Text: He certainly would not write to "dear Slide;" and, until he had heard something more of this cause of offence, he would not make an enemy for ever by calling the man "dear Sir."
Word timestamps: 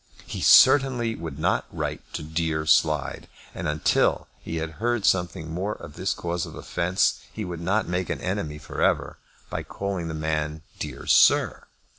He 0.25 0.41
certainly 0.41 1.13
would 1.13 1.37
not 1.37 1.67
write 1.69 2.01
to 2.13 2.23
"dear 2.23 2.65
Slide;" 2.65 3.27
and, 3.53 3.67
until 3.67 4.27
he 4.39 4.55
had 4.55 4.81
heard 4.81 5.05
something 5.05 5.51
more 5.53 5.75
of 5.75 5.93
this 5.93 6.15
cause 6.15 6.47
of 6.47 6.55
offence, 6.55 7.21
he 7.31 7.45
would 7.45 7.61
not 7.61 7.87
make 7.87 8.09
an 8.09 8.19
enemy 8.19 8.57
for 8.57 8.81
ever 8.81 9.19
by 9.51 9.61
calling 9.61 10.07
the 10.07 10.15
man 10.15 10.63
"dear 10.79 11.05
Sir." 11.05 11.67